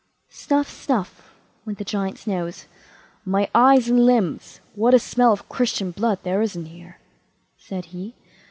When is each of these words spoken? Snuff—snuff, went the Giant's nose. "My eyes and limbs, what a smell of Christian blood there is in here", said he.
Snuff—snuff, 0.31 1.31
went 1.63 1.77
the 1.77 1.83
Giant's 1.85 2.25
nose. 2.25 2.65
"My 3.23 3.47
eyes 3.53 3.87
and 3.87 4.03
limbs, 4.03 4.59
what 4.73 4.95
a 4.95 4.99
smell 4.99 5.31
of 5.31 5.47
Christian 5.47 5.91
blood 5.91 6.17
there 6.23 6.41
is 6.41 6.55
in 6.55 6.65
here", 6.65 6.97
said 7.55 7.85
he. 7.93 8.15